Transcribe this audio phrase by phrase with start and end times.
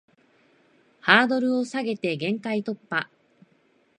[1.01, 3.07] ハードルを下げて限界突破